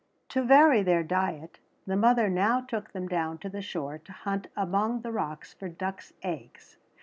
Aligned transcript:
To 0.29 0.41
vary 0.41 0.81
their 0.81 1.03
diet 1.03 1.59
the 1.85 1.95
mother 1.95 2.27
now 2.27 2.59
took 2.61 2.91
them 2.91 3.07
down 3.07 3.37
to 3.37 3.49
the 3.49 3.61
shore 3.61 3.99
to 3.99 4.11
hunt 4.11 4.47
among 4.57 5.01
the 5.01 5.11
rocks 5.11 5.53
for 5.53 5.69
ducks' 5.69 6.13
eggs. 6.23 6.77